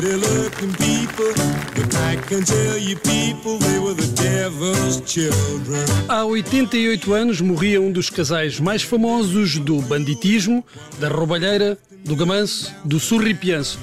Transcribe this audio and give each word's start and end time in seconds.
pretty 0.00 0.16
looking 0.16 0.72
people. 0.72 1.32
Há 6.08 6.24
88 6.24 7.12
anos 7.12 7.40
morria 7.40 7.80
um 7.80 7.92
dos 7.92 8.10
casais 8.10 8.58
mais 8.58 8.82
famosos 8.82 9.58
do 9.58 9.80
banditismo, 9.82 10.64
da 10.98 11.08
roubalheira, 11.08 11.78
do 12.04 12.16
gamanço, 12.16 12.74
do 12.84 12.98
surripianço. 12.98 13.78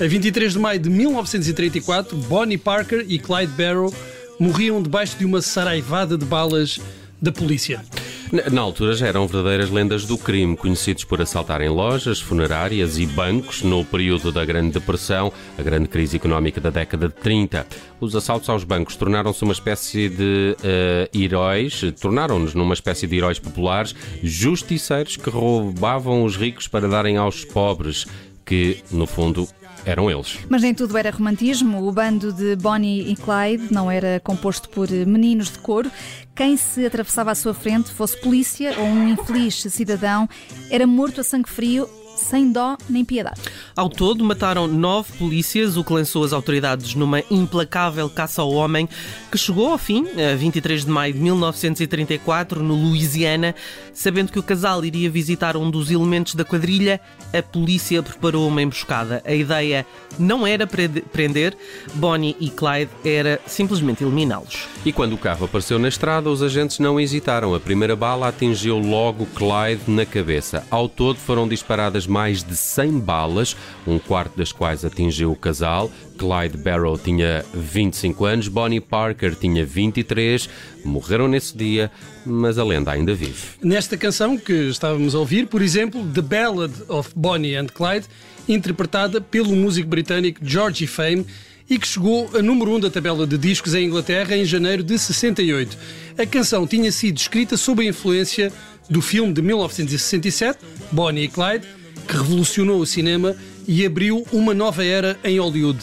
A 0.00 0.06
23 0.06 0.54
de 0.54 0.58
maio 0.58 0.78
de 0.78 0.88
1934, 0.88 2.16
Bonnie 2.16 2.56
Parker 2.56 3.04
e 3.06 3.18
Clyde 3.18 3.52
Barrow 3.52 3.92
morriam 4.38 4.82
debaixo 4.82 5.18
de 5.18 5.26
uma 5.26 5.42
saraivada 5.42 6.16
de 6.16 6.24
balas 6.24 6.80
da 7.20 7.30
polícia. 7.30 7.84
Na, 8.32 8.60
altura 8.60 8.94
já 8.94 9.08
eram 9.08 9.26
verdadeiras 9.26 9.70
lendas 9.70 10.04
do 10.04 10.16
crime, 10.16 10.56
conhecidos 10.56 11.02
por 11.02 11.20
assaltarem 11.20 11.68
lojas, 11.68 12.20
funerárias 12.20 12.96
e 12.96 13.04
bancos 13.04 13.62
no 13.62 13.84
período 13.84 14.30
da 14.30 14.44
Grande 14.44 14.70
Depressão, 14.70 15.32
a 15.58 15.62
grande 15.62 15.88
crise 15.88 16.16
económica 16.16 16.60
da 16.60 16.70
década 16.70 17.08
de 17.08 17.14
30. 17.14 17.66
Os 18.00 18.14
assaltos 18.14 18.48
aos 18.48 18.62
bancos 18.62 18.94
tornaram-se 18.94 19.42
uma 19.42 19.52
espécie 19.52 20.08
de 20.08 20.56
uh, 20.60 21.18
heróis, 21.18 21.80
tornaram-nos 22.00 22.54
numa 22.54 22.74
espécie 22.74 23.08
de 23.08 23.16
heróis 23.16 23.40
populares, 23.40 23.96
justiceiros 24.22 25.16
que 25.16 25.28
roubavam 25.28 26.22
os 26.22 26.36
ricos 26.36 26.68
para 26.68 26.86
darem 26.86 27.16
aos 27.16 27.44
pobres, 27.44 28.06
que, 28.46 28.78
no 28.92 29.08
fundo, 29.08 29.48
eram 29.84 30.10
eles. 30.10 30.38
Mas 30.48 30.62
nem 30.62 30.74
tudo 30.74 30.96
era 30.96 31.10
romantismo. 31.10 31.86
O 31.86 31.92
bando 31.92 32.32
de 32.32 32.56
Bonnie 32.56 33.10
e 33.10 33.16
Clyde 33.16 33.72
não 33.72 33.90
era 33.90 34.20
composto 34.20 34.68
por 34.68 34.90
meninos 34.90 35.50
de 35.50 35.58
couro. 35.58 35.90
Quem 36.34 36.56
se 36.56 36.86
atravessava 36.86 37.30
à 37.30 37.34
sua 37.34 37.52
frente, 37.52 37.90
fosse 37.90 38.18
polícia 38.20 38.74
ou 38.78 38.86
um 38.86 39.08
infeliz 39.08 39.62
cidadão, 39.68 40.28
era 40.70 40.86
morto 40.86 41.20
a 41.20 41.24
sangue 41.24 41.48
frio 41.48 41.88
sem 42.20 42.52
dó 42.52 42.76
nem 42.88 43.04
piedade. 43.04 43.40
Ao 43.74 43.88
todo, 43.88 44.22
mataram 44.22 44.66
nove 44.66 45.12
polícias, 45.18 45.76
o 45.76 45.84
que 45.84 45.92
lançou 45.92 46.22
as 46.22 46.32
autoridades 46.32 46.94
numa 46.94 47.22
implacável 47.30 48.08
caça 48.08 48.42
ao 48.42 48.52
homem, 48.52 48.88
que 49.30 49.38
chegou 49.38 49.72
ao 49.72 49.78
fim, 49.78 50.06
a 50.32 50.36
23 50.36 50.84
de 50.84 50.90
maio 50.90 51.14
de 51.14 51.18
1934, 51.18 52.62
no 52.62 52.74
Louisiana. 52.74 53.54
Sabendo 53.94 54.30
que 54.30 54.38
o 54.38 54.42
casal 54.42 54.84
iria 54.84 55.10
visitar 55.10 55.56
um 55.56 55.70
dos 55.70 55.90
elementos 55.90 56.34
da 56.34 56.44
quadrilha, 56.44 57.00
a 57.32 57.42
polícia 57.42 58.02
preparou 58.02 58.46
uma 58.46 58.62
emboscada. 58.62 59.22
A 59.24 59.34
ideia 59.34 59.86
não 60.18 60.46
era 60.46 60.66
prender 60.66 61.56
Bonnie 61.94 62.36
e 62.38 62.50
Clyde, 62.50 62.90
era 63.04 63.40
simplesmente 63.46 64.04
eliminá-los. 64.04 64.68
E 64.84 64.92
quando 64.92 65.14
o 65.14 65.18
carro 65.18 65.44
apareceu 65.44 65.78
na 65.78 65.88
estrada, 65.88 66.30
os 66.30 66.42
agentes 66.42 66.78
não 66.78 66.98
hesitaram. 67.00 67.54
A 67.54 67.60
primeira 67.60 67.96
bala 67.96 68.28
atingiu 68.28 68.78
logo 68.78 69.26
Clyde 69.26 69.82
na 69.88 70.04
cabeça. 70.04 70.64
Ao 70.70 70.88
todo 70.88 71.18
foram 71.18 71.48
disparadas 71.48 72.06
mais 72.10 72.42
de 72.42 72.56
100 72.56 72.98
balas, 72.98 73.56
um 73.86 73.98
quarto 73.98 74.36
das 74.36 74.52
quais 74.52 74.84
atingiu 74.84 75.32
o 75.32 75.36
casal. 75.36 75.90
Clyde 76.18 76.58
Barrow 76.58 76.98
tinha 76.98 77.44
25 77.54 78.24
anos, 78.24 78.48
Bonnie 78.48 78.80
Parker 78.80 79.34
tinha 79.34 79.64
23. 79.64 80.48
Morreram 80.84 81.28
nesse 81.28 81.56
dia, 81.56 81.90
mas 82.26 82.58
a 82.58 82.64
lenda 82.64 82.90
ainda 82.90 83.14
vive. 83.14 83.58
Nesta 83.62 83.96
canção 83.96 84.36
que 84.36 84.68
estávamos 84.68 85.14
a 85.14 85.18
ouvir, 85.18 85.46
por 85.46 85.62
exemplo, 85.62 86.04
The 86.12 86.22
Ballad 86.22 86.74
of 86.88 87.10
Bonnie 87.16 87.56
and 87.56 87.68
Clyde, 87.68 88.06
interpretada 88.48 89.20
pelo 89.20 89.54
músico 89.54 89.88
britânico 89.88 90.40
Georgie 90.42 90.86
Fame, 90.86 91.24
e 91.70 91.78
que 91.78 91.86
chegou 91.86 92.28
a 92.34 92.42
número 92.42 92.72
1 92.72 92.74
um 92.74 92.80
da 92.80 92.90
tabela 92.90 93.24
de 93.24 93.38
discos 93.38 93.74
em 93.74 93.86
Inglaterra 93.86 94.36
em 94.36 94.44
janeiro 94.44 94.82
de 94.82 94.98
68. 94.98 95.78
A 96.18 96.26
canção 96.26 96.66
tinha 96.66 96.90
sido 96.90 97.16
escrita 97.16 97.56
sob 97.56 97.80
a 97.80 97.88
influência 97.88 98.52
do 98.90 99.00
filme 99.00 99.32
de 99.32 99.40
1967, 99.40 100.58
Bonnie 100.90 101.24
e 101.24 101.28
Clyde, 101.28 101.68
que 102.10 102.16
revolucionou 102.16 102.80
o 102.80 102.86
cinema 102.86 103.36
e 103.68 103.86
abriu 103.86 104.26
uma 104.32 104.52
nova 104.52 104.84
era 104.84 105.16
em 105.22 105.38
Hollywood. 105.38 105.78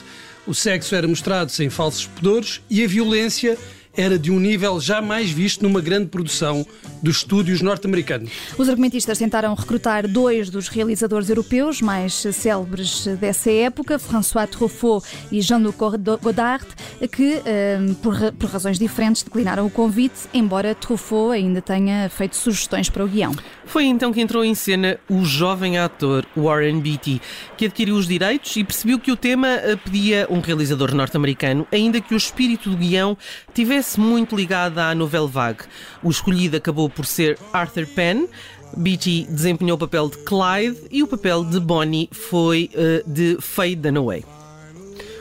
O 0.46 0.54
sexo 0.54 0.94
era 0.94 1.08
mostrado 1.08 1.50
sem 1.50 1.70
falsos 1.70 2.06
pudores 2.06 2.60
e 2.70 2.84
a 2.84 2.88
violência 2.88 3.58
era 3.98 4.20
de 4.20 4.30
um 4.30 4.40
nível 4.40 4.80
jamais 4.80 5.32
visto 5.32 5.64
numa 5.64 5.82
grande 5.82 6.08
produção 6.08 6.66
dos 7.02 7.18
estúdios 7.18 7.62
norte-americanos. 7.62 8.30
Os 8.58 8.70
argumentistas 8.70 9.18
tentaram 9.18 9.56
recrutar 9.56 10.08
dois 10.08 10.50
dos 10.50 10.68
realizadores 10.68 11.30
europeus 11.30 11.82
mais 11.82 12.14
célebres 12.14 13.08
dessa 13.20 13.50
época, 13.50 13.98
François 13.98 14.48
Truffaut 14.48 15.06
e 15.32 15.42
Jean-Luc 15.42 15.78
Godard, 16.22 16.68
que, 17.06 17.42
ehm, 17.46 17.94
por 17.94 18.50
razões 18.50 18.80
diferentes, 18.80 19.22
declinaram 19.22 19.66
o 19.66 19.70
convite, 19.70 20.28
embora 20.34 20.74
Truffaut 20.74 21.34
ainda 21.34 21.62
tenha 21.62 22.10
feito 22.10 22.36
sugestões 22.36 22.90
para 22.90 23.04
o 23.04 23.08
guião. 23.08 23.36
Foi 23.66 23.86
então 23.86 24.14
que 24.14 24.22
entrou 24.22 24.44
em 24.44 24.56
cena 24.56 24.98
o 25.10 25.26
jovem 25.26 25.78
ator 25.78 26.26
Warren 26.36 26.80
Beatty, 26.80 27.22
que 27.58 27.66
adquiriu 27.66 27.96
os 27.96 28.08
direitos 28.08 28.56
e 28.56 28.64
percebeu 28.64 28.98
que 28.98 29.12
o 29.12 29.16
tema 29.16 29.48
eh, 29.48 29.76
pedia 29.76 30.26
um 30.30 30.40
realizador 30.40 30.96
norte-americano, 30.96 31.68
ainda 31.72 32.00
que 32.00 32.14
o 32.14 32.18
espírito 32.18 32.70
do 32.70 32.78
guião 32.78 33.18
tivesse 33.54 34.00
muito 34.00 34.36
ligado 34.36 34.80
à 34.80 34.96
novela 34.96 35.28
vague. 35.28 35.66
O 36.02 36.10
escolhido 36.10 36.58
acabou 36.58 36.90
por 36.90 37.06
ser 37.06 37.38
Arthur 37.52 37.86
Penn. 37.88 38.28
Beatty 38.76 39.28
desempenhou 39.30 39.76
o 39.76 39.80
papel 39.80 40.10
de 40.10 40.18
Clyde 40.20 40.78
e 40.92 41.04
o 41.04 41.08
papel 41.08 41.44
de 41.44 41.60
Bonnie 41.60 42.10
foi 42.12 42.70
uh, 42.74 43.10
de 43.10 43.38
Faye 43.40 43.76
Dunaway. 43.76 44.37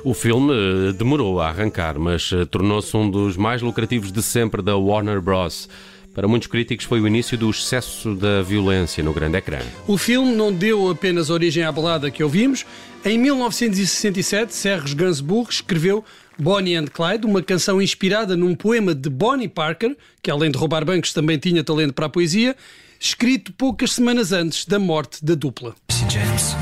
O 0.06 0.15
filme 0.15 0.55
eh, 0.55 0.93
demorou 0.93 1.41
a 1.41 1.49
arrancar, 1.49 1.99
mas 1.99 2.31
tornou-se 2.49 2.97
um 2.97 3.11
dos 3.11 3.37
mais 3.37 3.61
lucrativos 3.61 4.12
de 4.12 4.22
sempre 4.22 4.62
da 4.62 4.77
Warner 4.77 5.21
Bros. 5.21 5.69
Para 6.15 6.28
muitos 6.28 6.47
críticos, 6.47 6.87
foi 6.87 7.00
o 7.00 7.09
início 7.09 7.37
do 7.37 7.50
excesso 7.50 8.15
da 8.15 8.41
violência 8.41 9.03
no 9.03 9.12
grande 9.12 9.39
ecrã. 9.39 9.59
O 9.84 9.99
filme 9.99 10.33
não 10.33 10.53
deu 10.53 10.89
apenas 10.89 11.28
origem 11.28 11.65
à 11.65 11.72
balada 11.72 12.09
que 12.09 12.22
ouvimos. 12.22 12.65
Em 13.05 13.19
1967, 13.19 14.55
Serge 14.55 14.95
Gainsbourg 14.95 15.50
escreveu 15.50 16.05
Bonnie 16.39 16.77
and 16.77 16.87
Clyde, 16.87 17.27
uma 17.27 17.43
canção 17.43 17.83
inspirada 17.83 18.37
num 18.37 18.55
poema 18.55 18.95
de 18.95 19.11
Bonnie 19.11 19.49
Parker, 19.49 19.97
que 20.22 20.31
além 20.31 20.53
de 20.53 20.56
roubar 20.56 20.84
bancos 20.84 21.12
também 21.12 21.37
tinha 21.37 21.65
talento 21.65 21.95
para 21.95 22.06
a 22.06 22.09
poesia, 22.09 22.55
escrito 23.00 23.53
poucas 23.53 23.95
semanas 23.95 24.31
antes 24.31 24.66
da 24.66 24.78
morte 24.78 25.25
da 25.25 25.34
dupla. 25.34 25.75
James. 26.09 26.55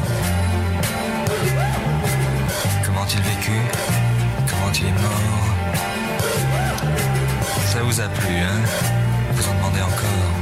Mort? 4.83 5.55
Ça 7.67 7.83
vous 7.83 8.01
a 8.01 8.09
plu, 8.09 8.35
hein? 8.35 8.61
vous 9.33 9.49
en 9.49 9.55
demandez 9.55 9.81
encore. 9.83 10.33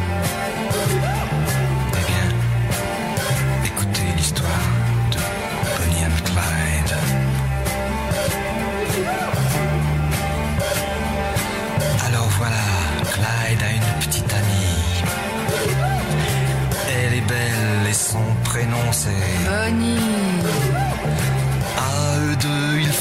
Eh 1.93 2.04
bien, 2.10 2.28
écoutez 3.66 4.06
l'histoire 4.16 4.48
de 5.10 5.19
Bonnie 5.78 6.04
and 6.06 6.19
Clyde. 6.25 6.97
Alors 12.06 12.28
voilà, 12.38 12.64
Clyde 13.12 13.62
a 13.62 13.70
une 13.70 14.00
petite 14.00 14.32
amie. 14.32 15.03
Elle 16.88 17.14
est 17.14 17.26
belle 17.28 17.87
et 17.91 17.94
son 17.94 18.25
prénom 18.44 18.93
c'est 18.93 19.10
Bonnie. 19.47 20.81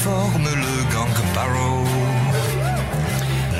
Forment 0.02 0.56
le 0.56 0.92
gang 0.92 1.12
Barrow. 1.32 1.84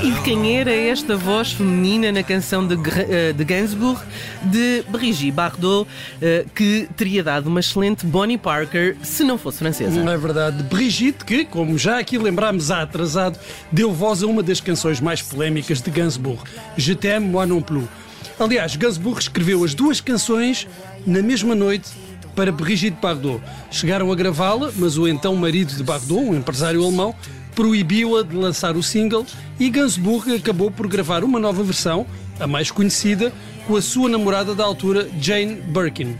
E 0.03 0.11
de 0.11 0.21
quem 0.23 0.57
era 0.59 0.75
esta 0.75 1.17
voz 1.17 1.53
feminina 1.53 2.11
na 2.11 2.25
canção 2.25 2.67
de, 2.67 2.75
eh, 2.75 3.33
de 3.33 3.45
Gainsbourg, 3.45 4.03
de 4.43 4.83
Brigitte 4.89 5.31
Bardot, 5.31 5.89
eh, 6.21 6.45
que 6.53 6.89
teria 6.97 7.23
dado 7.23 7.47
uma 7.47 7.61
excelente 7.61 8.05
Bonnie 8.05 8.37
Parker 8.37 8.97
se 9.05 9.23
não 9.23 9.39
fosse 9.39 9.59
francesa? 9.59 10.03
Não 10.03 10.11
é 10.11 10.19
verdade. 10.19 10.65
Brigitte, 10.65 11.25
que, 11.25 11.45
como 11.45 11.79
já 11.79 12.01
aqui 12.01 12.19
lembrámos 12.19 12.73
há 12.73 12.83
atrasado, 12.83 13.39
deu 13.71 13.93
voz 13.93 14.25
a 14.25 14.27
uma 14.27 14.43
das 14.43 14.61
canções 14.61 15.01
mais 15.01 15.23
polémicas 15.23 15.81
de 15.81 15.93
Gainsbourg, 15.93 16.43
Je 16.77 16.97
t'aime, 16.97 17.25
moi 17.25 17.47
non 17.47 17.63
plus. 17.63 17.87
Aliás, 18.41 18.75
Gainsbourg 18.75 19.21
escreveu 19.21 19.63
as 19.63 19.75
duas 19.75 20.01
canções 20.01 20.67
na 21.07 21.23
mesma 21.23 21.55
noite 21.55 21.89
para 22.35 22.53
Brigitte 22.53 22.99
Bardot. 23.01 23.41
Chegaram 23.71 24.11
a 24.11 24.15
gravá-la, 24.15 24.71
mas 24.77 24.99
o 24.99 25.07
então 25.07 25.35
marido 25.37 25.75
de 25.75 25.83
Bardot, 25.83 26.21
um 26.21 26.35
empresário 26.35 26.83
alemão, 26.83 27.15
proibiu-a 27.55 28.23
de 28.23 28.35
lançar 28.35 28.77
o 28.77 28.83
single 28.83 29.27
e 29.59 29.69
Gainsbourg 29.69 30.35
acabou 30.35 30.71
por 30.71 30.87
gravar 30.89 31.23
uma 31.25 31.39
nova 31.39 31.63
versão, 31.63 32.07
a 32.41 32.47
mais 32.47 32.71
conhecida, 32.71 33.33
com 33.67 33.77
a 33.77 33.83
sua 33.83 34.09
namorada 34.09 34.55
da 34.55 34.65
altura, 34.65 35.09
Jane 35.21 35.57
Birkin. 35.57 36.17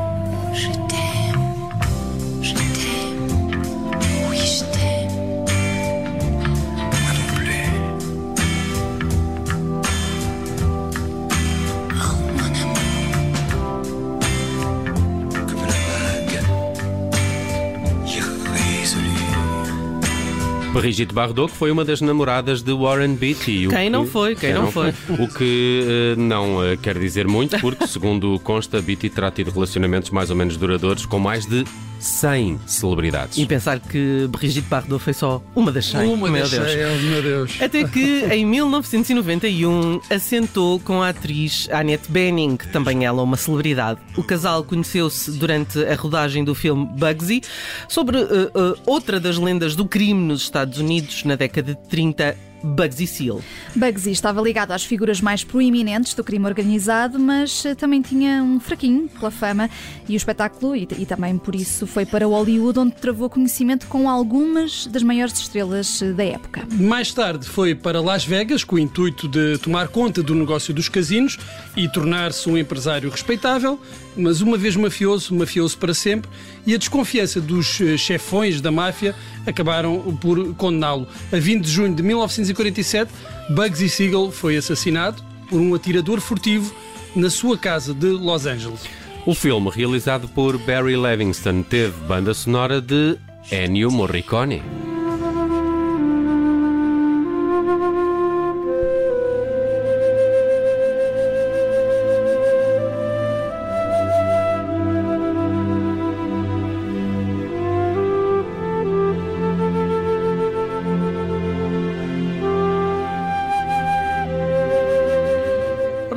Brigitte 20.73 21.13
Bardot, 21.15 21.53
que 21.53 21.59
foi 21.59 21.71
uma 21.71 21.85
das 21.85 22.01
namoradas 22.01 22.63
de 22.63 22.73
Warren 22.73 23.15
Beatty. 23.15 23.69
Quem 23.69 23.85
que, 23.85 23.91
não 23.91 24.07
foi? 24.07 24.35
Quem, 24.35 24.53
quem 24.53 24.55
não, 24.55 24.73
foi? 24.73 24.91
foi? 24.93 25.17
O 25.17 25.29
que 25.29 26.15
uh, 26.17 26.21
não 26.21 26.57
uh, 26.57 26.77
quer 26.79 26.99
dizer 26.99 27.29
muito, 27.29 27.59
porque, 27.61 27.87
segundo 27.87 28.41
consta, 28.41 28.81
Beatty 28.81 29.11
terá 29.11 29.31
tido 29.31 29.51
relacionamentos 29.51 30.09
mais 30.11 30.31
ou 30.31 30.37
menos 30.37 30.57
duradouros 30.57 31.05
com 31.05 31.19
mais 31.19 31.45
de 31.45 31.65
100 32.03 32.61
celebridades. 32.67 33.39
E 33.39 33.47
pensar 33.47 33.79
que 33.79 34.27
Brigitte 34.29 34.69
Bardot 34.69 35.03
foi 35.03 35.13
só 35.13 35.43
uma 35.55 35.71
das 35.71 35.87
100. 35.87 36.13
Uma 36.13 36.29
meu 36.29 36.43
das 36.43 36.51
Deus. 36.51 36.71
cem, 36.71 37.11
meu 37.11 37.23
Deus. 37.23 37.59
Até 37.61 37.85
que 37.85 38.25
em 38.31 38.45
1991 38.45 40.01
assentou 40.11 40.81
com 40.81 41.03
a 41.03 41.11
atriz 41.11 41.69
Annette 41.71 42.11
Bening, 42.11 42.57
também 42.73 43.05
ela 43.05 43.23
uma 43.23 43.37
celebridade. 43.37 44.01
O 44.17 44.23
casal 44.23 44.65
conheceu-se 44.65 45.31
durante 45.33 45.83
a 45.85 45.95
rodagem 45.95 46.45
do 46.45 46.55
filme 46.55 46.87
Bugsy, 46.87 47.43
sobre 47.89 48.19
uh, 48.19 48.25
uh, 48.25 48.79
outra 48.85 49.21
das 49.21 49.39
lendas 49.39 49.77
do 49.77 49.87
crime 49.87 50.21
nos 50.21 50.43
Estados 50.43 50.79
Unidos 50.79 51.25
na 51.25 51.37
década 51.37 51.75
de 51.75 51.89
30. 51.89 52.52
Bugsy 52.63 53.07
Seal. 53.07 53.41
Bugsy 53.75 54.11
estava 54.11 54.41
ligado 54.41 54.73
às 54.73 54.85
figuras 54.85 55.21
mais 55.21 55.45
proeminentes 55.45 56.15
do 56.15 56.23
crime 56.23 56.47
organizado, 56.47 57.19
mas 57.19 57.65
eh, 57.65 57.75
também 57.75 58.03
tinha 58.03 58.43
um 58.43 58.61
fraquinho 58.61 59.09
pela 59.09 59.31
fama 59.31 59.69
e 60.09 60.15
o 60.15 60.17
espetáculo, 60.17 60.77
e, 60.77 60.89
e 60.99 61.07
também 61.07 61.39
por 61.39 61.55
isso 61.55 61.87
foi 61.87 62.07
para 62.07 62.27
Hollywood, 62.27 62.79
onde 62.79 62.95
travou 62.95 63.29
conhecimento 63.29 63.87
com 63.87 64.09
algumas 64.09 64.87
das 64.87 65.03
maiores 65.03 65.39
estrelas 65.39 66.01
eh, 66.03 66.13
da 66.13 66.25
época. 66.25 66.67
Mais 66.73 67.13
tarde 67.13 67.47
foi 67.47 67.75
para 67.75 68.01
Las 68.01 68.25
Vegas 68.25 68.65
com 68.65 68.77
o 68.77 68.79
intuito 68.79 69.29
de 69.29 69.59
tomar 69.59 69.89
conta 69.89 70.23
do 70.23 70.35
negócio 70.35 70.73
dos 70.73 70.89
casinos 70.89 71.39
e 71.77 71.89
tornar-se 71.89 72.49
um 72.49 72.57
empresário 72.57 73.11
respeitável, 73.11 73.81
mas 74.17 74.41
uma 74.41 74.57
vez 74.57 74.77
mafioso, 74.77 75.35
mafioso 75.35 75.77
para 75.79 75.95
sempre, 75.95 76.31
e 76.67 76.75
a 76.75 76.79
desconfiança 76.79 77.41
dos 77.41 77.81
eh, 77.81 77.97
chefões 77.97 78.61
da 78.61 78.71
máfia 78.71 79.15
acabaram 79.47 80.17
por 80.21 80.55
condená-lo. 80.55 81.07
A 81.33 81.37
20 81.37 81.65
de 81.65 81.71
junho 81.71 81.95
de 81.95 82.03
1947, 82.03 83.11
Bugsy 83.51 83.89
Siegel 83.89 84.31
foi 84.31 84.57
assassinado 84.57 85.23
por 85.49 85.61
um 85.61 85.75
atirador 85.75 86.21
furtivo 86.21 86.75
na 87.15 87.29
sua 87.29 87.59
casa 87.59 87.93
de 87.93 88.07
Los 88.07 88.47
Angeles. 88.47 88.81
O 89.27 89.35
filme, 89.35 89.71
realizado 89.71 90.27
por 90.29 90.59
Barry 90.59 90.97
Levingston, 90.97 91.63
teve 91.63 91.93
banda 92.07 92.35
sonora 92.35 92.81
de 92.81 93.17
Ennio 93.51 93.91
Morricone. 93.91 94.92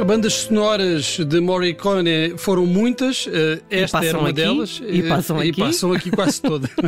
Bandas 0.06 0.34
sonoras 0.34 1.18
de 1.18 1.40
Morricone 1.40 2.36
foram 2.38 2.66
muitas, 2.66 3.28
eh, 3.32 3.60
esta 3.70 4.06
era 4.06 4.20
uma 4.20 4.30
aqui, 4.30 4.36
delas. 4.36 4.82
e 4.88 5.00
eh, 5.00 5.10
passam 5.10 5.44
e 5.44 5.50
aqui. 5.50 5.62
passam 5.62 5.92
aqui 5.92 6.12
quase 6.12 6.42
toda. 6.42 6.70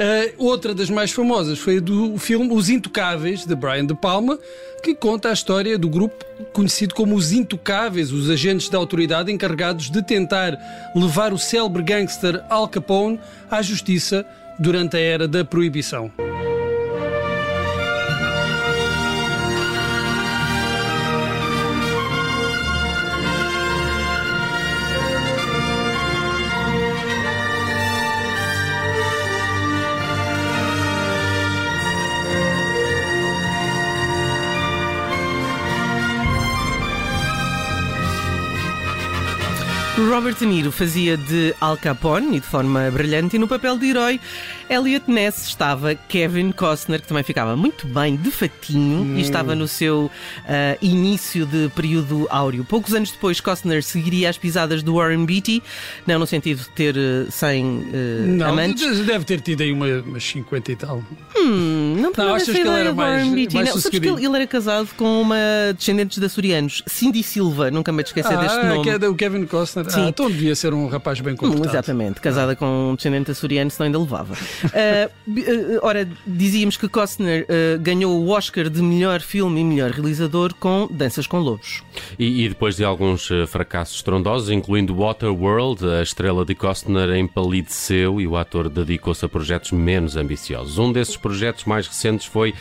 Eh, 0.00 0.34
outra 0.38 0.72
das 0.72 0.88
mais 0.88 1.10
famosas 1.10 1.58
foi 1.58 1.78
a 1.78 1.80
do 1.80 2.16
filme 2.18 2.52
Os 2.52 2.68
Intocáveis, 2.68 3.44
de 3.44 3.52
Brian 3.56 3.84
De 3.84 3.96
Palma, 3.96 4.38
que 4.80 4.94
conta 4.94 5.30
a 5.30 5.32
história 5.32 5.76
do 5.76 5.88
grupo 5.88 6.24
conhecido 6.52 6.94
como 6.94 7.16
Os 7.16 7.32
Intocáveis, 7.32 8.12
os 8.12 8.30
agentes 8.30 8.68
da 8.68 8.78
autoridade 8.78 9.32
encarregados 9.32 9.90
de 9.90 10.00
tentar 10.00 10.56
levar 10.94 11.32
o 11.32 11.38
célebre 11.38 11.82
gangster 11.82 12.44
Al 12.48 12.68
Capone 12.68 13.18
à 13.50 13.60
justiça 13.60 14.24
durante 14.56 14.96
a 14.96 15.00
era 15.00 15.26
da 15.26 15.44
proibição. 15.44 16.12
Robert 40.18 40.34
De 40.36 40.46
Niro 40.46 40.72
fazia 40.72 41.16
de 41.16 41.54
Al 41.60 41.76
Capone 41.76 42.36
e 42.38 42.40
de 42.40 42.46
forma 42.46 42.90
brilhante, 42.90 43.36
e 43.36 43.38
no 43.38 43.46
papel 43.46 43.78
de 43.78 43.86
herói, 43.86 44.18
Elliot 44.68 45.08
Ness 45.08 45.46
estava 45.46 45.94
Kevin 45.94 46.50
Costner, 46.50 47.00
que 47.00 47.06
também 47.06 47.22
ficava 47.22 47.54
muito 47.54 47.86
bem 47.86 48.16
de 48.16 48.28
fatinho 48.32 49.16
e 49.16 49.20
estava 49.20 49.54
no 49.54 49.68
seu 49.68 50.10
ah, 50.44 50.76
início 50.82 51.46
de 51.46 51.68
período 51.68 52.26
áureo. 52.30 52.64
Poucos 52.64 52.94
anos 52.94 53.12
depois, 53.12 53.40
Costner 53.40 53.80
seguiria 53.84 54.28
as 54.28 54.36
pisadas 54.36 54.82
do 54.82 54.96
Warren 54.96 55.24
Beatty, 55.24 55.62
não 56.04 56.18
no 56.18 56.26
sentido 56.26 56.62
de 56.64 56.70
ter 56.70 56.96
eh, 56.96 57.26
100 57.30 57.88
eh, 57.92 58.26
Não, 58.26 58.48
amantes. 58.48 58.98
deve 59.06 59.24
ter 59.24 59.40
tido 59.40 59.60
aí 59.62 59.70
uma- 59.70 59.86
umas 60.04 60.24
50 60.24 60.72
e 60.72 60.76
tal. 60.76 61.00
Hum, 61.36 61.94
não, 62.00 62.10
Não, 62.16 62.34
achas 62.34 62.48
que 62.52 62.58
ele 62.60 62.68
era 62.70 62.92
mais- 62.92 63.24
mais 63.24 63.54
não, 63.54 63.78
sabes 63.78 64.00
que 64.00 64.08
ele, 64.08 64.26
ele 64.26 64.34
era 64.36 64.46
casado 64.48 64.88
com 64.96 65.22
uma 65.22 65.36
descendente 65.76 66.18
de 66.18 66.26
açorianos, 66.26 66.82
Cindy 66.88 67.22
Silva, 67.22 67.70
nunca 67.70 67.92
me 67.92 68.02
esquecer 68.02 68.36
deste 68.36 68.58
Ah, 68.58 68.64
nome. 68.74 68.88
é 68.90 68.98
do 68.98 69.14
Kevin 69.14 69.46
Costner. 69.46 69.88
Sim. 69.88 70.07
Ah, 70.08 70.10
então 70.10 70.30
devia 70.30 70.54
ser 70.54 70.72
um 70.74 70.86
rapaz 70.88 71.20
bem 71.20 71.34
Hum, 71.34 71.36
comportado. 71.36 71.68
exatamente, 71.68 72.20
casada 72.20 72.56
com 72.56 72.90
um 72.92 72.94
descendente 72.94 73.30
açoriano, 73.30 73.70
senão 73.70 73.86
ainda 73.86 73.98
levava. 73.98 74.34
Ah, 74.74 75.10
ora, 75.82 76.08
dizíamos 76.26 76.76
que 76.76 76.88
Costner 76.88 77.46
ah, 77.48 77.76
ganhou 77.78 78.18
o 78.18 78.28
Oscar 78.30 78.68
de 78.70 78.80
melhor 78.82 79.20
filme 79.20 79.60
e 79.60 79.64
melhor 79.64 79.90
realizador 79.90 80.54
com 80.54 80.88
Danças 80.90 81.26
com 81.26 81.38
Lobos. 81.38 81.82
E, 82.18 82.44
e 82.44 82.48
depois 82.48 82.76
de 82.76 82.84
alguns 82.84 83.28
fracassos 83.48 83.96
estrondosos, 83.96 84.50
incluindo 84.50 84.94
Waterworld, 84.94 85.84
a 85.88 86.02
estrela 86.02 86.44
de 86.44 86.54
Costner 86.54 87.10
empalideceu 87.16 88.20
e 88.20 88.26
o 88.26 88.36
ator 88.36 88.68
dedicou-se 88.68 89.24
a 89.24 89.28
projetos 89.28 89.72
menos 89.72 90.16
ambiciosos. 90.16 90.78
Um 90.78 90.92
desses 90.92 91.16
projetos 91.16 91.64
mais 91.64 91.86
recentes 91.86 92.26
foi 92.26 92.54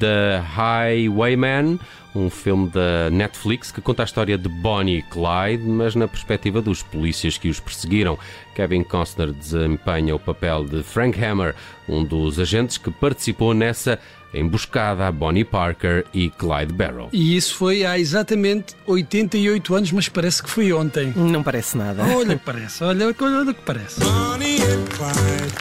The 0.00 0.42
Highwayman, 0.56 1.78
um 2.14 2.30
filme 2.30 2.68
da 2.68 3.10
Netflix 3.10 3.72
que 3.72 3.80
conta 3.80 4.02
a 4.02 4.04
história 4.04 4.38
de 4.38 4.48
Bonnie 4.48 4.98
e 4.98 5.02
Clyde, 5.02 5.64
mas 5.64 5.94
na 5.94 6.06
perspectiva 6.06 6.62
dos 6.62 6.82
polícias 6.82 7.36
que 7.36 7.48
os 7.48 7.58
perseguiram. 7.58 8.18
Kevin 8.54 8.84
Costner 8.84 9.32
desempenha 9.32 10.14
o 10.14 10.18
papel 10.18 10.64
de 10.64 10.82
Frank 10.82 11.22
Hammer, 11.22 11.54
um 11.88 12.04
dos 12.04 12.38
agentes 12.38 12.78
que 12.78 12.90
participou 12.90 13.52
nessa 13.52 13.98
emboscada 14.32 15.06
a 15.06 15.12
Bonnie 15.12 15.44
Parker 15.44 16.04
e 16.12 16.28
Clyde 16.30 16.72
Barrow. 16.72 17.08
E 17.12 17.36
isso 17.36 17.54
foi 17.54 17.84
há 17.84 17.98
exatamente 17.98 18.74
88 18.86 19.74
anos, 19.74 19.92
mas 19.92 20.08
parece 20.08 20.42
que 20.42 20.50
foi 20.50 20.72
ontem. 20.72 21.12
Não 21.16 21.42
parece 21.42 21.76
nada. 21.76 22.02
Olha 22.14 22.36
que 22.36 22.44
parece, 22.44 22.82
olha, 22.84 23.06
olha 23.06 23.50
o 23.50 23.54
que 23.54 23.62
parece. 23.62 24.00
Bonnie 24.00 24.60
and 24.62 24.84
Clyde 24.90 25.54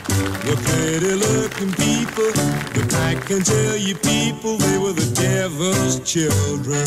were 0.45 0.57
pretty 0.63 1.13
looking 1.13 1.71
people, 1.75 2.31
but 2.73 2.93
I 2.93 3.15
can 3.27 3.43
tell 3.43 3.77
you 3.77 3.95
people 3.97 4.57
they 4.57 4.77
were 4.77 4.93
the 4.93 5.09
devil's 5.13 5.99
children. 6.03 6.85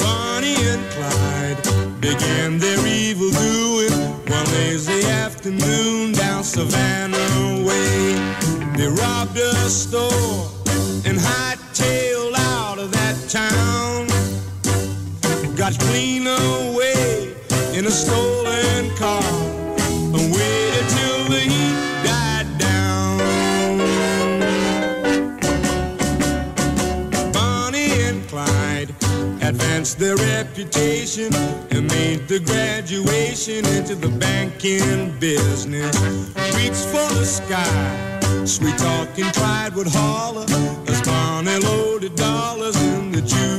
Bonnie 0.00 0.56
and 0.56 0.82
Clyde 0.94 2.00
began 2.00 2.58
their 2.58 2.78
evil 2.86 3.30
doing 3.30 3.67
afternoon 5.48 6.12
down 6.12 6.44
Savannah 6.44 7.64
way. 7.64 8.12
They 8.76 8.86
robbed 8.86 9.36
a 9.38 9.54
store 9.70 10.50
and 11.06 11.18
hightailed 11.18 12.34
out 12.36 12.78
of 12.78 12.92
that 12.92 13.16
town. 13.28 14.08
Got 15.56 15.78
clean 15.80 16.26
away 16.26 17.34
in 17.74 17.86
a 17.86 17.90
stolen 17.90 18.37
their 29.98 30.16
reputation 30.16 31.34
and 31.70 31.88
made 31.88 32.28
the 32.28 32.38
graduation 32.38 33.66
into 33.76 33.96
the 33.96 34.08
banking 34.08 35.10
business. 35.18 35.98
Reached 36.54 36.86
for 36.86 37.08
the 37.18 37.24
sky, 37.24 38.44
sweet 38.44 38.78
talking 38.78 39.24
Clyde 39.32 39.74
would 39.74 39.88
holler 39.88 40.46
as 40.86 41.02
Bonnie 41.02 41.58
loaded 41.58 42.14
dollars 42.14 42.76
in 42.80 43.10
the 43.10 43.22
July 43.22 43.57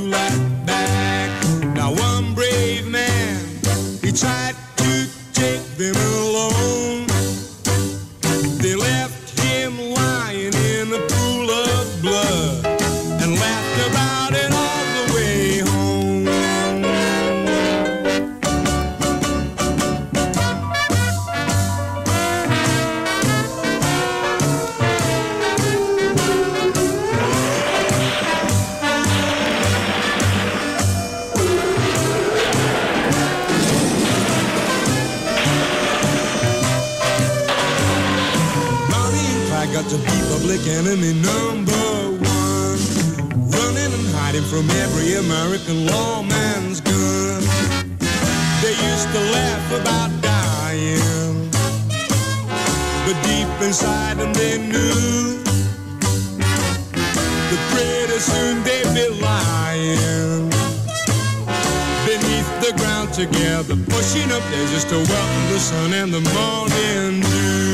enemy 40.80 41.14
number 41.22 41.86
one. 42.22 42.80
Running 43.50 43.92
and 43.98 44.08
hiding 44.16 44.44
from 44.44 44.70
every 44.70 45.16
American 45.16 45.88
lawman's 45.88 46.82
gun. 46.82 47.42
They 48.62 48.76
used 48.92 49.10
to 49.16 49.22
laugh 49.36 49.66
about 49.82 50.12
dying. 50.22 51.50
But 53.06 53.18
deep 53.24 53.50
inside 53.62 54.18
them 54.18 54.34
they 54.34 54.58
knew 54.58 55.44
that 57.50 57.62
pretty 57.74 58.20
soon 58.20 58.64
they'd 58.64 58.94
be 58.94 59.08
lying 59.22 60.50
beneath 62.06 62.52
the 62.64 62.74
ground 62.78 63.14
together, 63.14 63.76
pushing 63.96 64.32
up 64.32 64.44
there 64.52 64.68
just 64.68 64.90
to 64.90 64.96
welcome 64.96 65.46
the 65.54 65.60
sun 65.60 65.94
and 65.94 66.14
the 66.14 66.22
morning 66.34 67.22
dew. 67.22 67.69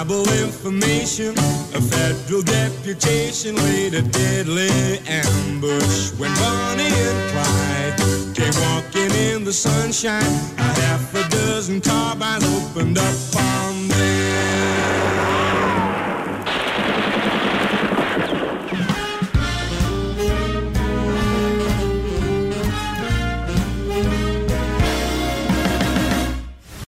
Reliable 0.00 0.32
information, 0.42 1.36
a 1.74 1.80
federal 1.80 2.42
deputation 2.42 3.54
laid 3.56 3.94
a 3.94 4.02
deadly 4.02 4.98
ambush 5.06 6.12
when 6.18 6.32
Bonnie 6.36 6.84
and 6.84 7.30
Clyde 7.30 8.34
came 8.34 8.54
walking 8.62 9.10
in 9.10 9.44
the 9.44 9.52
sunshine. 9.52 10.22
A 10.58 10.62
half 10.62 11.14
a 11.14 11.28
dozen 11.28 11.80
carbines 11.80 12.44
opened 12.44 12.98
up 12.98 13.36
on 13.36 13.79